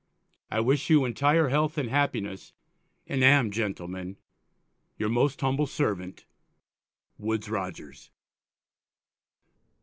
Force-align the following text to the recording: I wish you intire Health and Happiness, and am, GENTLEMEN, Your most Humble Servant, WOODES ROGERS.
I 0.49 0.61
wish 0.61 0.89
you 0.89 1.05
intire 1.05 1.49
Health 1.49 1.77
and 1.77 1.87
Happiness, 1.87 2.53
and 3.05 3.23
am, 3.23 3.51
GENTLEMEN, 3.51 4.17
Your 4.97 5.09
most 5.09 5.39
Humble 5.41 5.67
Servant, 5.67 6.25
WOODES 7.19 7.49
ROGERS. 7.51 8.09